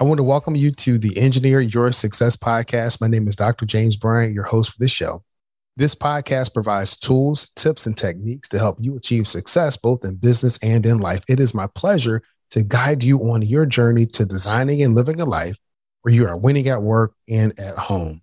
[0.00, 3.00] I want to welcome you to the Engineer Your Success podcast.
[3.00, 3.64] My name is Dr.
[3.64, 5.22] James Bryant, your host for this show.
[5.76, 10.58] This podcast provides tools, tips, and techniques to help you achieve success both in business
[10.64, 11.22] and in life.
[11.28, 15.24] It is my pleasure to guide you on your journey to designing and living a
[15.24, 15.58] life
[16.02, 18.20] where you are winning at work and at home.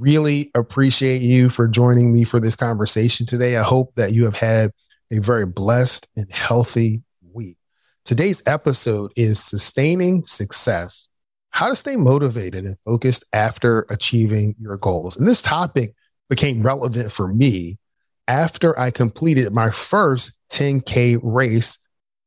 [0.00, 3.56] Really appreciate you for joining me for this conversation today.
[3.56, 4.72] I hope that you have had
[5.12, 7.58] a very blessed and healthy week.
[8.04, 11.06] Today's episode is Sustaining Success
[11.52, 15.18] How to Stay Motivated and Focused After Achieving Your Goals.
[15.18, 15.94] And this topic
[16.30, 17.78] became relevant for me
[18.26, 21.78] after I completed my first 10K race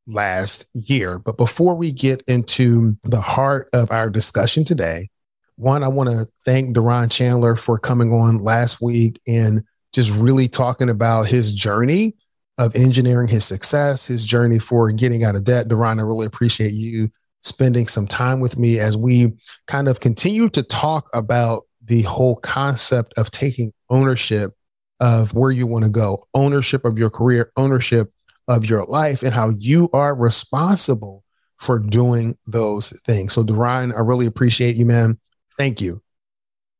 [0.05, 1.17] last year.
[1.17, 5.09] But before we get into the heart of our discussion today,
[5.55, 10.47] one, I want to thank Deron Chandler for coming on last week and just really
[10.47, 12.15] talking about his journey
[12.59, 15.67] of engineering his success, his journey for getting out of debt.
[15.67, 17.09] Deron, I really appreciate you
[17.45, 19.31] spending some time with me as we
[19.67, 24.51] kind of continue to talk about the whole concept of taking ownership
[24.99, 28.11] of where you want to go, ownership of your career, ownership
[28.47, 31.23] of your life and how you are responsible
[31.57, 33.33] for doing those things.
[33.33, 35.19] So, Deron, I really appreciate you, man.
[35.55, 36.01] Thank you.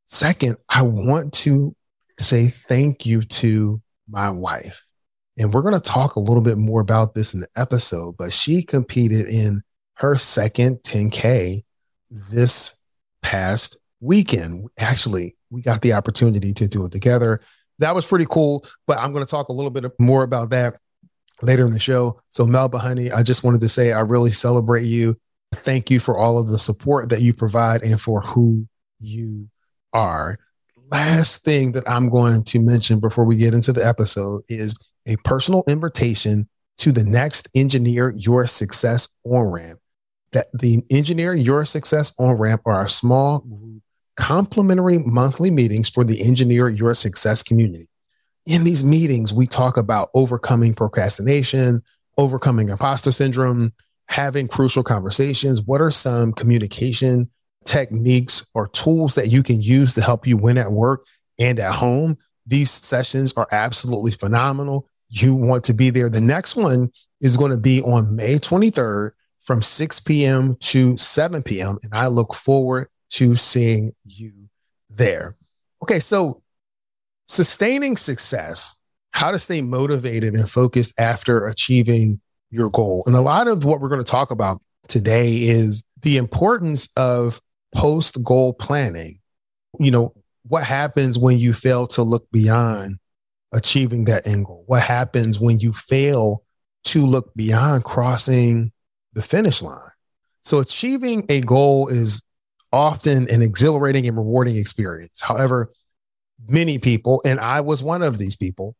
[0.07, 1.75] Second, I want to
[2.19, 4.83] say thank you to my wife.
[5.37, 8.33] And we're going to talk a little bit more about this in the episode, but
[8.33, 9.61] she competed in
[9.95, 11.63] her second 10K
[12.09, 12.75] this
[13.21, 14.67] past weekend.
[14.77, 17.39] Actually, we got the opportunity to do it together.
[17.79, 20.75] That was pretty cool, but I'm going to talk a little bit more about that
[21.41, 22.21] later in the show.
[22.29, 25.17] So, Melba, honey, I just wanted to say I really celebrate you.
[25.53, 28.67] Thank you for all of the support that you provide and for who
[28.99, 29.49] you
[29.93, 30.37] are.
[30.91, 34.75] Last thing that I'm going to mention before we get into the episode is
[35.05, 36.47] a personal invitation
[36.77, 39.79] to the next Engineer Your Success on ramp.
[40.35, 43.81] That the Engineer Your Success on ramp are a small group
[44.15, 47.89] complimentary monthly meetings for the Engineer Your Success community
[48.45, 51.81] in these meetings, we talk about overcoming procrastination,
[52.17, 53.73] overcoming imposter syndrome,
[54.07, 55.61] having crucial conversations.
[55.61, 57.29] What are some communication
[57.65, 61.03] techniques or tools that you can use to help you win at work
[61.39, 62.17] and at home?
[62.45, 64.87] These sessions are absolutely phenomenal.
[65.09, 66.09] You want to be there.
[66.09, 66.91] The next one
[67.21, 69.11] is going to be on May 23rd
[69.45, 70.55] from 6 p.m.
[70.59, 71.77] to 7 p.m.
[71.83, 74.33] And I look forward to seeing you
[74.89, 75.35] there.
[75.83, 76.41] Okay, so
[77.27, 78.75] sustaining success,
[79.11, 82.19] how to stay motivated and focused after achieving
[82.49, 83.03] your goal.
[83.05, 84.57] And a lot of what we're going to talk about
[84.87, 87.39] today is the importance of
[87.73, 89.19] post goal planning.
[89.79, 90.13] You know,
[90.47, 92.97] what happens when you fail to look beyond
[93.51, 94.63] achieving that end goal?
[94.67, 96.43] What happens when you fail
[96.85, 98.71] to look beyond crossing
[99.15, 99.89] the finish line?
[100.43, 102.21] So, achieving a goal is
[102.71, 105.21] often an exhilarating and rewarding experience.
[105.21, 105.71] However,
[106.47, 108.75] many people, and I was one of these people,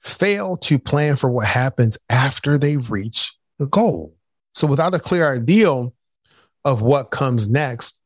[0.00, 4.14] fail to plan for what happens after they reach the goal.
[4.54, 5.94] So without a clear ideal
[6.64, 8.00] of what comes next,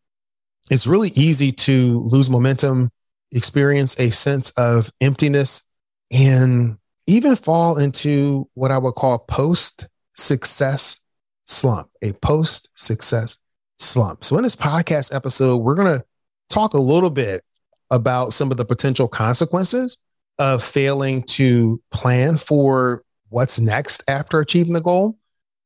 [0.71, 2.91] it's really easy to lose momentum,
[3.33, 5.67] experience a sense of emptiness,
[6.11, 11.01] and even fall into what I would call post success
[11.47, 13.39] slump, a post success
[13.79, 14.25] slump.
[14.25, 16.05] So, in this podcast episode, we're going to
[16.49, 17.43] talk a little bit
[17.91, 19.97] about some of the potential consequences
[20.39, 25.19] of failing to plan for what's next after achieving the goal.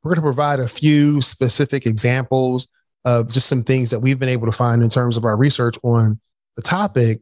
[0.02, 2.68] We're going to provide a few specific examples
[3.04, 5.76] of just some things that we've been able to find in terms of our research
[5.82, 6.20] on
[6.56, 7.20] the topic.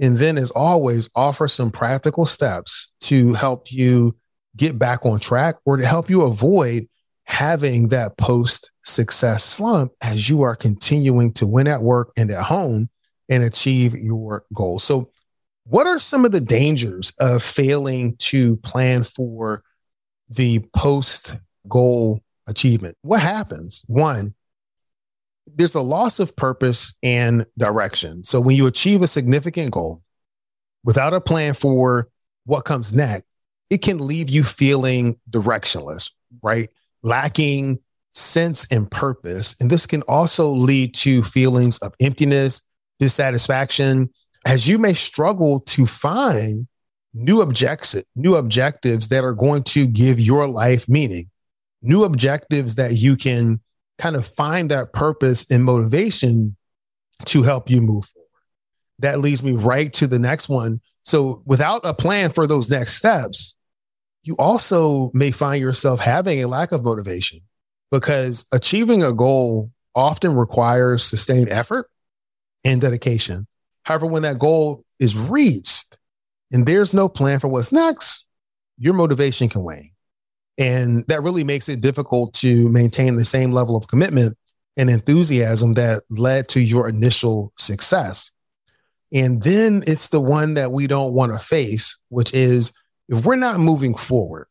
[0.00, 4.16] And then, as always, offer some practical steps to help you
[4.56, 6.88] get back on track or to help you avoid
[7.30, 12.42] having that post success slump as you are continuing to win at work and at
[12.42, 12.90] home
[13.28, 14.82] and achieve your goals.
[14.82, 15.10] So,
[15.64, 19.62] what are some of the dangers of failing to plan for
[20.28, 21.36] the post
[21.68, 22.96] goal achievement?
[23.02, 23.84] What happens?
[23.86, 24.34] One,
[25.46, 28.24] there's a loss of purpose and direction.
[28.24, 30.02] So, when you achieve a significant goal
[30.82, 32.08] without a plan for
[32.44, 33.24] what comes next,
[33.70, 36.10] it can leave you feeling directionless,
[36.42, 36.68] right?
[37.02, 37.78] Lacking
[38.12, 39.60] sense and purpose.
[39.60, 42.66] And this can also lead to feelings of emptiness,
[42.98, 44.10] dissatisfaction,
[44.46, 46.66] as you may struggle to find
[47.12, 51.30] new objectives, new objectives that are going to give your life meaning,
[51.82, 53.60] new objectives that you can
[53.98, 56.56] kind of find that purpose and motivation
[57.26, 58.28] to help you move forward.
[59.00, 60.80] That leads me right to the next one.
[61.02, 63.56] So, without a plan for those next steps,
[64.22, 67.40] you also may find yourself having a lack of motivation
[67.90, 71.90] because achieving a goal often requires sustained effort
[72.64, 73.46] and dedication.
[73.82, 75.98] However, when that goal is reached
[76.52, 78.26] and there's no plan for what's next,
[78.78, 79.92] your motivation can wane.
[80.58, 84.36] And that really makes it difficult to maintain the same level of commitment
[84.76, 88.30] and enthusiasm that led to your initial success.
[89.12, 92.72] And then it's the one that we don't want to face, which is
[93.10, 94.46] if we're not moving forward,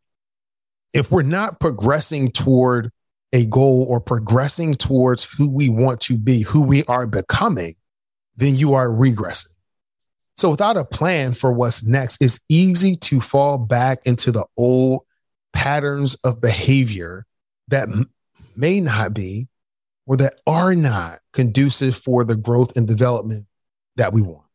[0.94, 2.92] if we're not progressing toward
[3.32, 7.76] a goal or progressing towards who we want to be, who we are becoming,
[8.36, 9.54] then you are regressing.
[10.36, 15.04] So without a plan for what's next, it's easy to fall back into the old
[15.54, 17.26] patterns of behavior
[17.70, 18.10] that m-
[18.56, 19.48] may not be
[20.06, 23.46] or that are not conducive for the growth and development
[23.96, 24.46] that we want.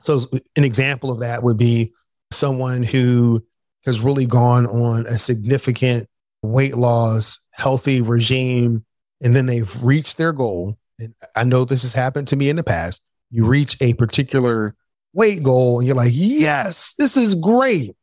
[0.00, 0.20] So
[0.56, 1.92] an example of that would be
[2.34, 3.44] someone who
[3.84, 6.08] has really gone on a significant
[6.42, 8.84] weight loss, healthy regime,
[9.22, 10.78] and then they've reached their goal.
[10.98, 13.04] And I know this has happened to me in the past.
[13.30, 14.74] You reach a particular
[15.12, 17.94] weight goal and you're like, yes, this is great.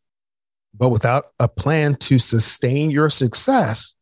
[0.73, 3.93] But without a plan to sustain your success,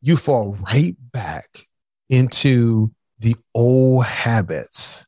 [0.00, 1.66] you fall right back
[2.08, 5.05] into the old habits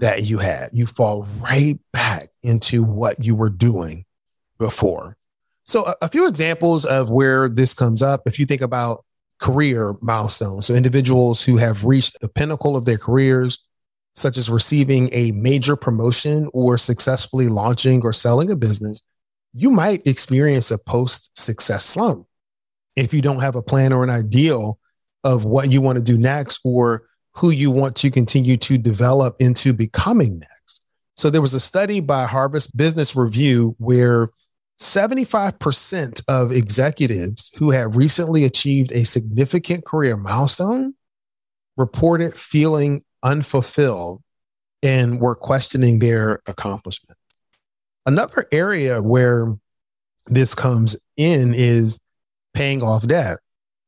[0.00, 0.70] that you had.
[0.72, 4.04] You fall right back into what you were doing
[4.58, 5.16] before.
[5.64, 9.04] So, a, a, few examples of where this comes up, if you think about
[9.38, 13.58] career milestones, so individuals who have reached the pinnacle of their careers,
[14.14, 19.00] such as receiving a major promotion or successfully launching or selling a business,
[19.52, 22.26] you might experience a post success slump
[22.96, 24.78] if you don't have a plan or an ideal
[25.24, 27.04] of what you want to do next or
[27.34, 30.84] who you want to continue to develop into becoming next.
[31.16, 34.30] So there was a study by Harvard Business Review where
[34.80, 40.94] 75% of executives who had recently achieved a significant career milestone
[41.76, 44.22] reported feeling unfulfilled
[44.82, 47.18] and were questioning their accomplishment.
[48.06, 49.54] Another area where
[50.26, 52.00] this comes in is
[52.54, 53.38] paying off debt.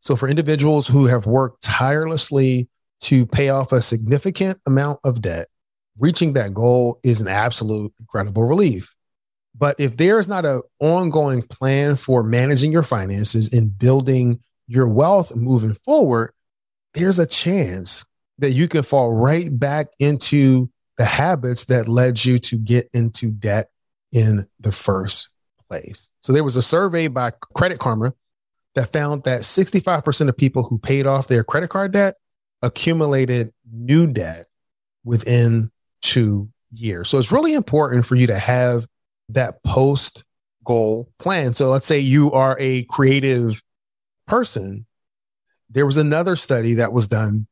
[0.01, 2.69] So, for individuals who have worked tirelessly
[3.03, 5.49] to pay off a significant amount of debt,
[5.99, 8.95] reaching that goal is an absolute incredible relief.
[9.59, 14.89] But if there is not an ongoing plan for managing your finances and building your
[14.89, 16.33] wealth moving forward,
[16.95, 18.05] there's a chance
[18.39, 23.31] that you can fall right back into the habits that led you to get into
[23.31, 23.69] debt
[24.13, 25.29] in the first
[25.67, 26.11] place.
[26.23, 28.15] So there was a survey by Credit Karma
[28.75, 32.17] that found that 65% of people who paid off their credit card debt
[32.63, 34.47] accumulated new debt
[35.05, 35.71] within
[36.01, 37.09] two years.
[37.09, 38.87] So it's really important for you to have
[39.31, 40.25] that post
[40.65, 41.55] goal plan.
[41.55, 43.63] So let's say you are a creative
[44.27, 44.87] person.
[45.71, 47.47] There was another study that was done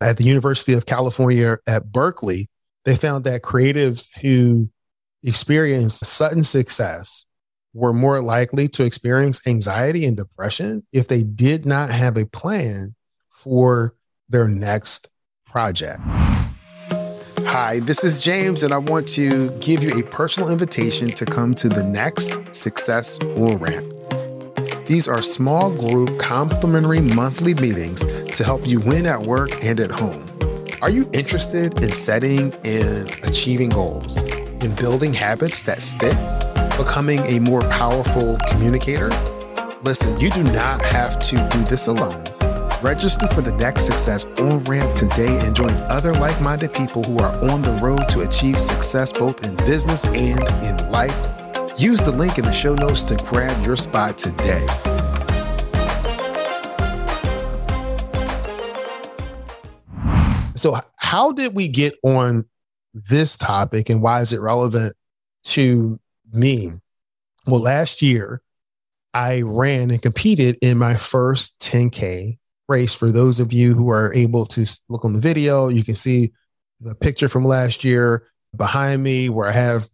[0.00, 2.48] at the University of California at Berkeley.
[2.84, 4.68] They found that creatives who
[5.22, 7.26] experienced sudden success
[7.72, 12.94] were more likely to experience anxiety and depression if they did not have a plan
[13.30, 13.94] for
[14.30, 15.08] their next
[15.44, 16.00] project.
[17.46, 21.52] Hi, this is James, and I want to give you a personal invitation to come
[21.56, 23.92] to the next Success on Ramp.
[24.86, 28.00] These are small group complimentary monthly meetings
[28.36, 30.28] to help you win at work and at home.
[30.80, 36.16] Are you interested in setting and achieving goals, in building habits that stick,
[36.78, 39.10] becoming a more powerful communicator?
[39.82, 42.24] Listen, you do not have to do this alone.
[42.82, 47.18] Register for the next Success on Ramp today and join other like minded people who
[47.18, 51.14] are on the road to achieve success both in business and in life.
[51.78, 54.66] Use the link in the show notes to grab your spot today.
[60.54, 62.46] So, how did we get on
[62.94, 64.96] this topic and why is it relevant
[65.44, 66.00] to
[66.32, 66.70] me?
[67.46, 68.40] Well, last year,
[69.12, 72.38] I ran and competed in my first 10K
[72.70, 72.94] race.
[72.94, 76.32] For those of you who are able to look on the video, you can see
[76.80, 79.88] the picture from last year behind me where I have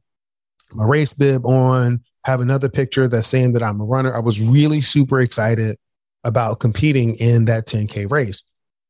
[0.73, 4.15] my race bib on, have another picture that's saying that I'm a runner.
[4.15, 5.77] I was really super excited
[6.25, 8.43] about competing in that 10K race.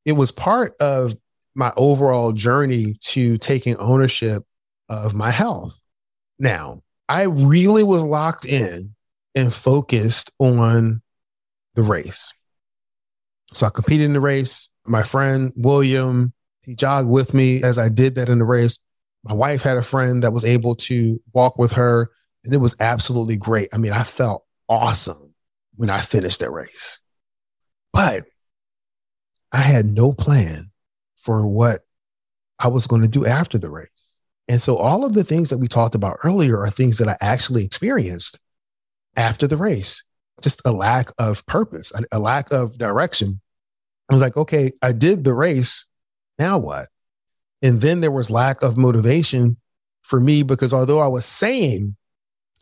[0.04, 1.14] It was part of
[1.54, 4.42] my overall journey to taking ownership
[4.88, 5.78] of my health.
[6.38, 8.94] Now, I really was locked in
[9.34, 11.02] and focused on
[11.74, 12.32] the race.
[13.52, 14.70] So I competed in the race.
[14.86, 18.78] My friend William, he jogged with me as I did that in the race.
[19.24, 22.10] My wife had a friend that was able to walk with her,
[22.44, 23.68] and it was absolutely great.
[23.72, 25.34] I mean, I felt awesome
[25.74, 27.00] when I finished that race.
[27.92, 28.24] But
[29.52, 30.70] I had no plan
[31.16, 31.80] for what
[32.58, 33.88] I was going to do after the race.
[34.48, 37.16] And so all of the things that we talked about earlier are things that I
[37.20, 38.38] actually experienced
[39.16, 40.04] after the race.
[40.42, 43.40] Just a lack of purpose, a, a lack of direction.
[44.08, 45.86] I was like, okay, I did the race.
[46.38, 46.88] Now what?
[47.62, 49.56] And then there was lack of motivation
[50.02, 51.96] for me because although I was saying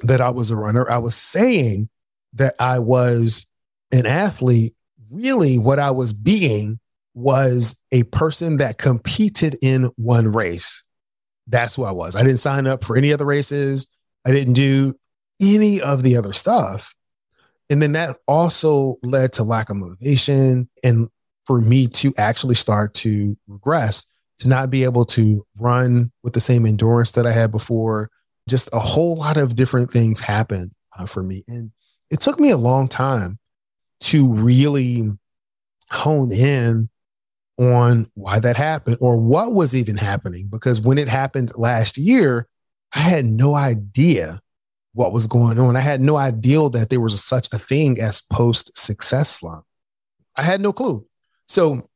[0.01, 1.89] that I was a runner, I was saying
[2.35, 3.47] that I was
[3.93, 4.75] an athlete.
[5.11, 6.81] Really, what I was being
[7.15, 10.83] was a person that competed in one race.
[11.47, 12.17] That's who I was.
[12.17, 13.89] I didn't sign up for any other races.
[14.27, 14.95] I didn't do
[15.41, 16.95] any of the other stuff.
[17.71, 21.09] And then that also led to lack of motivation and
[21.47, 24.05] for me to actually start to regress,
[24.39, 28.11] to not be able to run with the same endurance that I had before.
[28.49, 31.45] Just a whole lot of different things happened uh, for me.
[31.49, 31.71] And
[32.11, 33.39] it took me a long time
[34.01, 35.11] to really
[35.91, 36.89] hone in
[37.59, 40.49] on why that happened or what was even happening.
[40.51, 42.47] Because when it happened last year,
[42.95, 44.41] I had no idea
[44.95, 45.77] what was going on.
[45.77, 49.65] I had no idea that there was such a thing as post success slump.
[50.37, 51.07] I had no clue.
[51.47, 51.89] So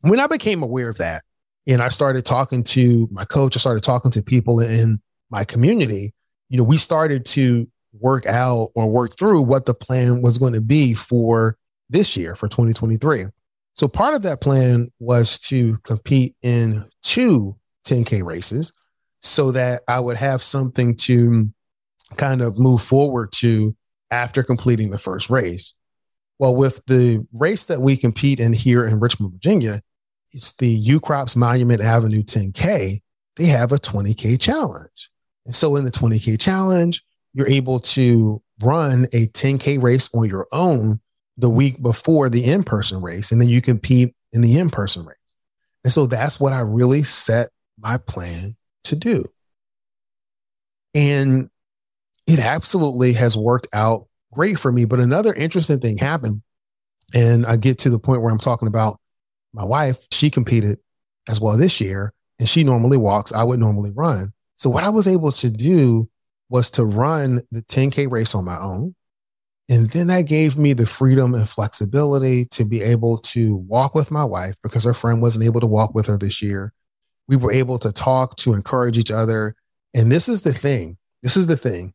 [0.00, 1.22] when I became aware of that
[1.66, 6.12] and I started talking to my coach, I started talking to people in my community,
[6.48, 7.66] you know, we started to
[7.98, 11.56] work out or work through what the plan was going to be for
[11.90, 13.26] this year, for 2023.
[13.74, 17.56] So part of that plan was to compete in two
[17.86, 18.72] 10K races
[19.20, 21.48] so that I would have something to
[22.16, 23.74] kind of move forward to
[24.10, 25.74] after completing the first race.
[26.38, 29.82] Well, with the race that we compete in here in Richmond, Virginia,
[30.32, 33.00] it's the Ukrop's Monument Avenue 10K.
[33.36, 35.10] They have a 20K challenge.
[35.46, 37.02] And so in the 20K challenge,
[37.34, 41.00] you're able to run a 10K race on your own
[41.36, 45.04] the week before the in person race, and then you compete in the in person
[45.04, 45.16] race.
[45.84, 49.24] And so that's what I really set my plan to do.
[50.94, 51.48] And
[52.26, 54.84] it absolutely has worked out great for me.
[54.84, 56.42] But another interesting thing happened.
[57.14, 58.98] And I get to the point where I'm talking about
[59.52, 59.98] my wife.
[60.10, 60.78] She competed
[61.28, 63.32] as well this year, and she normally walks.
[63.32, 64.32] I would normally run.
[64.56, 66.08] So, what I was able to do
[66.48, 68.94] was to run the 10K race on my own.
[69.68, 74.10] And then that gave me the freedom and flexibility to be able to walk with
[74.10, 76.72] my wife because her friend wasn't able to walk with her this year.
[77.28, 79.54] We were able to talk, to encourage each other.
[79.94, 81.94] And this is the thing this is the thing.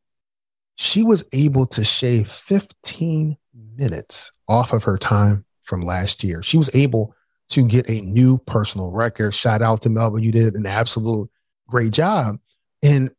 [0.78, 3.36] She was able to shave 15
[3.76, 6.42] minutes off of her time from last year.
[6.42, 7.14] She was able
[7.50, 9.34] to get a new personal record.
[9.34, 10.22] Shout out to Melba.
[10.22, 11.30] You did an absolute
[11.68, 12.38] great job.
[12.84, 13.12] And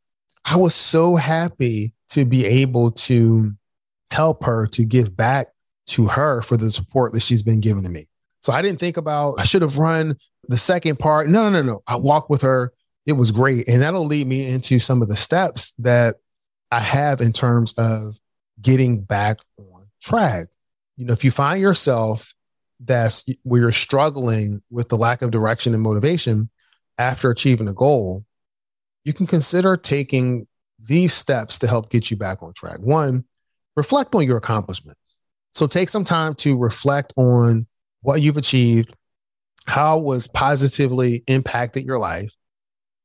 [0.44, 3.52] I was so happy to be able to
[4.10, 5.48] help her to give back
[5.88, 8.08] to her for the support that she's been giving to me.
[8.40, 10.16] So I didn't think about I should have run
[10.48, 11.28] the second part.
[11.28, 11.82] No, no, no, no.
[11.86, 12.72] I walked with her.
[13.04, 13.68] It was great.
[13.68, 16.16] And that'll lead me into some of the steps that
[16.70, 18.16] I have in terms of
[18.60, 20.48] getting back on track.
[20.96, 22.34] You know, if you find yourself
[22.80, 26.48] that's where you're struggling with the lack of direction and motivation
[26.96, 28.24] after achieving a goal,
[29.04, 30.46] you can consider taking
[30.78, 32.78] these steps to help get you back on track.
[32.78, 33.24] One,
[33.76, 35.18] reflect on your accomplishments.
[35.54, 37.66] So take some time to reflect on
[38.02, 38.94] what you've achieved,
[39.66, 42.32] how was positively impacted your life.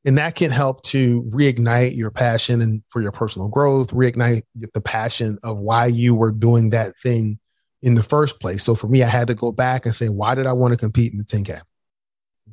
[0.05, 4.41] And that can help to reignite your passion and for your personal growth, reignite
[4.73, 7.39] the passion of why you were doing that thing
[7.81, 8.63] in the first place.
[8.63, 10.77] So for me, I had to go back and say, why did I want to
[10.77, 11.61] compete in the 10K?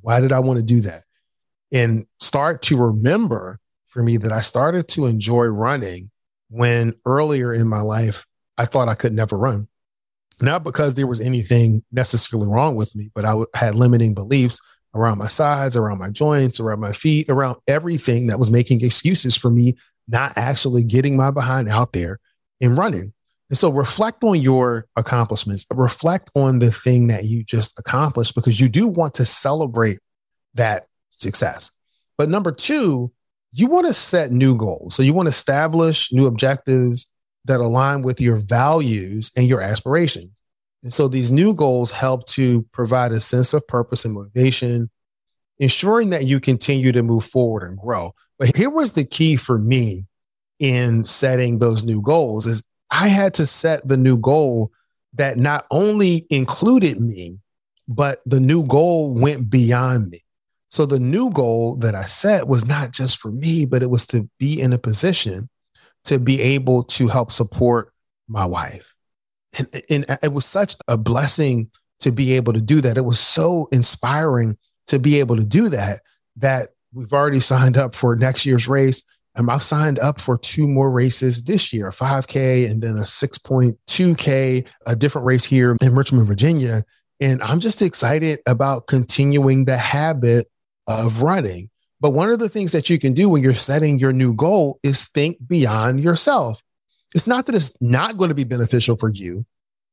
[0.01, 1.05] Why did I want to do that?
[1.73, 6.11] And start to remember for me that I started to enjoy running
[6.49, 8.27] when earlier in my life,
[8.59, 9.69] I thought I could never run.
[10.41, 14.61] Not because there was anything necessarily wrong with me, but I had limiting beliefs
[14.95, 19.37] around my sides, around my joints, around my feet, around everything that was making excuses
[19.37, 19.77] for me
[20.09, 22.19] not actually getting my behind out there
[22.61, 23.13] and running.
[23.49, 28.61] And so reflect on your accomplishments, reflect on the thing that you just accomplished because
[28.61, 29.99] you do want to celebrate
[30.55, 31.71] that success.
[32.17, 33.13] But number two,
[33.53, 34.95] you want to set new goals.
[34.95, 37.11] So you want to establish new objectives
[37.47, 40.43] that align with your values and your aspirations.
[40.83, 44.91] And so these new goals help to provide a sense of purpose and motivation,
[45.59, 48.13] ensuring that you continue to move forward and grow.
[48.39, 50.07] But here was the key for me
[50.59, 54.73] in setting those new goals is I had to set the new goal
[55.15, 57.39] that not only included me,
[57.89, 60.25] but the new goal went beyond me.
[60.71, 64.07] So the new goal that I set was not just for me, but it was
[64.09, 65.49] to be in a position
[66.05, 67.93] to be able to help support
[68.29, 68.95] my wife.
[69.59, 72.97] And, and it was such a blessing to be able to do that.
[72.97, 76.01] It was so inspiring to be able to do that,
[76.37, 79.03] that we've already signed up for next year's race.
[79.37, 83.03] And I've signed up for two more races this year, a 5K and then a
[83.03, 86.85] 6.2K, a different race here in Richmond, Virginia.
[87.21, 90.47] And I'm just excited about continuing the habit
[90.87, 91.71] of running.
[92.01, 94.81] But one of the things that you can do when you're setting your new goal
[94.83, 96.63] is think beyond yourself.
[97.15, 99.45] It's not that it's not going to be beneficial for you,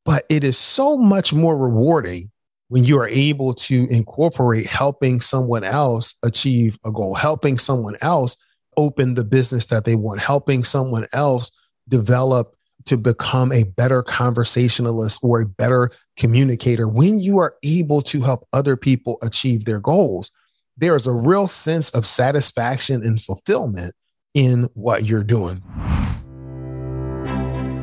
[0.05, 2.31] but it is so much more rewarding
[2.69, 8.38] when you are able to incorporate helping someone else achieve a goal, helping someone else
[8.75, 11.51] open the business that they want, helping someone else
[11.88, 12.55] develop
[12.86, 16.88] to become a better conversationalist or a better communicator.
[16.88, 20.31] When you are able to help other people achieve their goals,
[20.77, 23.95] there is a real sense of satisfaction and fulfillment
[24.33, 25.63] in what you're doing.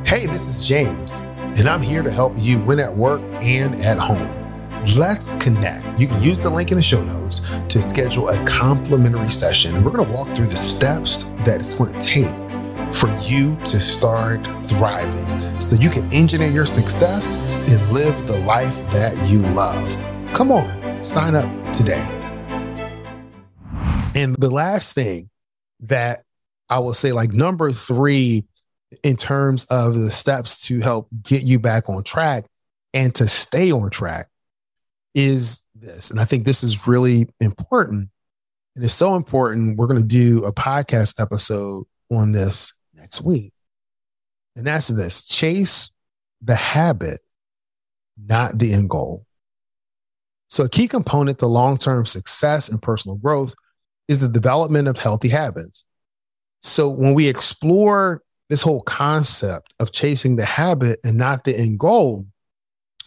[0.07, 1.21] Hey, this is James,
[1.59, 4.31] and I'm here to help you win at work and at home.
[4.99, 5.99] Let's connect.
[5.99, 9.83] You can use the link in the show notes to schedule a complimentary session.
[9.83, 12.37] We're going to walk through the steps that it's going to take
[12.95, 17.35] for you to start thriving so you can engineer your success
[17.71, 19.97] and live the life that you love.
[20.35, 22.07] Come on, sign up today.
[24.15, 25.31] And the last thing
[25.81, 26.25] that
[26.69, 28.45] I will say, like number three,
[29.03, 32.45] in terms of the steps to help get you back on track
[32.93, 34.27] and to stay on track,
[35.15, 36.11] is this.
[36.11, 38.11] And I think this is really important.
[38.75, 39.79] And it's so important.
[39.79, 43.53] We're going to do a podcast episode on this next week.
[44.57, 45.91] And that's this chase
[46.43, 47.21] the habit,
[48.23, 49.25] not the end goal.
[50.49, 53.55] So, a key component to long term success and personal growth
[54.09, 55.87] is the development of healthy habits.
[56.63, 61.79] So when we explore this whole concept of chasing the habit and not the end
[61.79, 62.27] goal,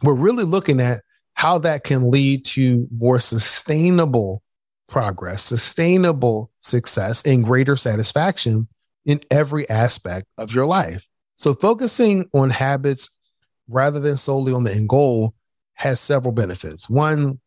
[0.04, 1.02] we're really looking at
[1.34, 4.42] how that can lead to more sustainable
[4.88, 8.68] progress, sustainable success, and greater satisfaction
[9.06, 11.08] in every aspect of your life.
[11.36, 13.16] So focusing on habits
[13.68, 15.36] rather than solely on the end goal
[15.76, 16.90] has several benefits.
[16.90, 17.40] One,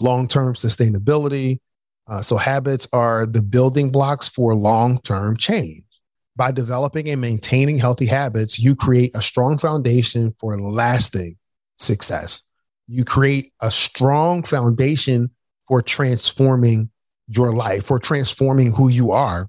[0.00, 1.60] long term sustainability,
[2.08, 5.84] uh, so habits are the building blocks for long term change.
[6.34, 11.36] By developing and maintaining healthy habits, you create a strong foundation for lasting
[11.78, 12.42] success.
[12.88, 15.30] You create a strong foundation
[15.68, 16.90] for transforming
[17.26, 19.48] your life, for transforming who you are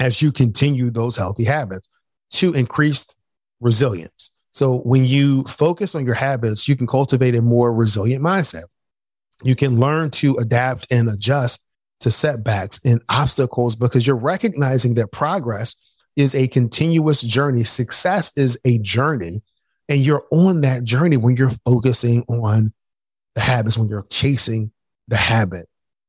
[0.00, 1.88] as you continue those healthy habits
[2.30, 3.06] to increase
[3.60, 4.30] resilience.
[4.52, 8.64] So when you focus on your habits, you can cultivate a more resilient mindset.
[9.42, 11.66] You can learn to adapt and adjust
[12.00, 15.74] to setbacks and obstacles because you're recognizing that progress
[16.18, 17.62] is a continuous journey.
[17.62, 19.40] Success is a journey.
[19.88, 22.72] And you're on that journey when you're focusing on
[23.36, 24.72] the habits, when you're chasing
[25.06, 25.68] the habit,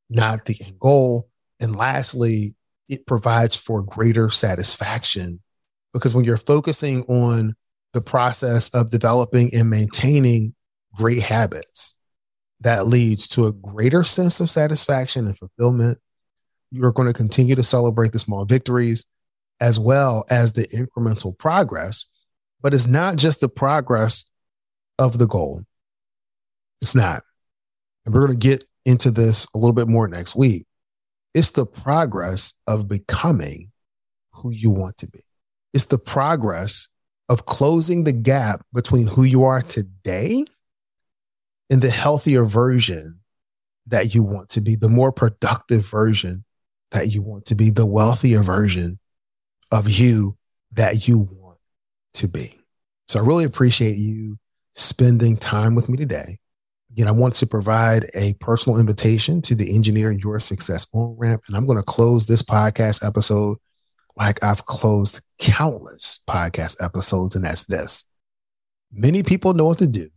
[0.10, 1.30] not the end goal.
[1.60, 2.56] And lastly,
[2.90, 5.42] it provides for greater satisfaction
[5.94, 7.56] because when you're focusing on
[7.94, 10.56] the process of developing and maintaining
[10.96, 11.96] great habits,
[12.62, 16.00] that leads to a greater sense of satisfaction and fulfillment.
[16.72, 19.06] You're going to continue to celebrate the small victories
[19.60, 22.06] as well as the incremental progress.
[22.62, 24.26] But it's not just the progress
[24.98, 25.64] of the goal.
[26.82, 27.24] It's not.
[28.06, 30.66] And we're going to get into this a little bit more next week.
[31.34, 33.72] It's the progress of becoming
[34.32, 35.22] who you want to be.
[35.74, 36.88] It's the progress
[37.28, 40.46] of closing the gap between who you are today
[41.70, 43.20] and the healthier version
[43.88, 46.44] that you want to be, the more productive version
[46.92, 49.00] that you want to be, the wealthier version
[49.72, 50.38] of you
[50.74, 51.58] that you want
[52.16, 52.60] to be.
[53.08, 54.38] So I really appreciate you
[54.74, 56.40] spending time with me today.
[56.92, 61.44] Again, I want to provide a personal invitation to the Engineer Your Success On Ramp.
[61.48, 63.58] And I'm going to close this podcast episode
[64.16, 68.04] like I've closed countless podcast episodes, and that's this.
[68.92, 70.10] Many people know what to do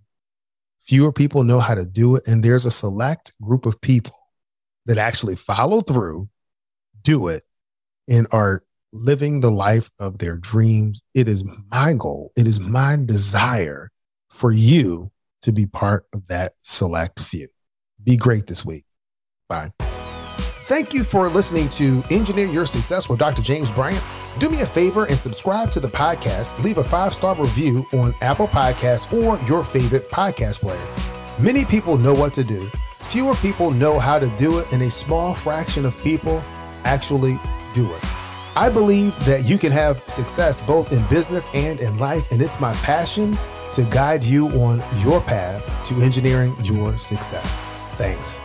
[0.83, 2.27] Fewer people know how to do it.
[2.27, 4.17] And there's a select group of people
[4.87, 6.29] that actually follow through,
[7.03, 7.47] do it,
[8.09, 11.03] and are living the life of their dreams.
[11.15, 13.91] It is my goal, it is my desire
[14.29, 15.11] for you
[15.43, 17.49] to be part of that select few.
[18.03, 18.85] Be great this week.
[19.49, 19.73] Bye.
[20.67, 23.43] Thank you for listening to Engineer Your Success with Dr.
[23.43, 24.03] James Bryant.
[24.39, 26.63] Do me a favor and subscribe to the podcast.
[26.63, 30.89] Leave a five star review on Apple Podcasts or your favorite podcast player.
[31.41, 34.91] Many people know what to do, fewer people know how to do it, and a
[34.91, 36.43] small fraction of people
[36.85, 37.39] actually
[37.75, 38.22] do it.
[38.55, 42.61] I believe that you can have success both in business and in life, and it's
[42.61, 43.39] my passion
[43.73, 47.47] to guide you on your path to engineering your success.
[47.97, 48.41] Thanks.